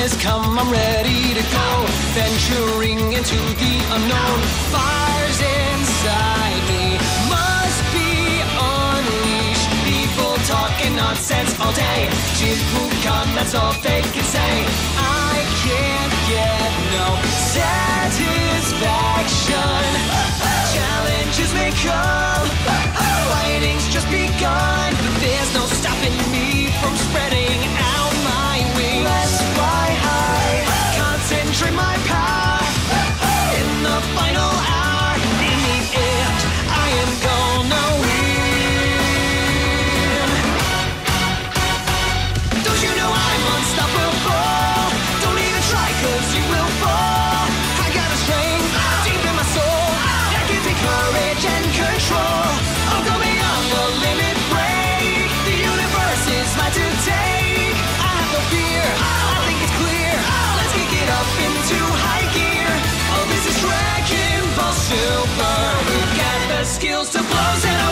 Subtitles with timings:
[0.00, 1.68] has come, I'm ready to go.
[2.16, 4.38] Venturing into the unknown,
[4.72, 6.96] fires inside me
[7.28, 9.68] must be unleashed.
[9.84, 12.08] People talking nonsense all day.
[12.40, 12.60] Jizz,
[13.36, 14.64] that's all they can say.
[14.96, 15.19] I
[66.80, 67.89] skills to blows it.